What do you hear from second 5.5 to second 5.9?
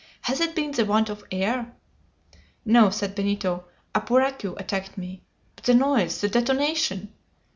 But the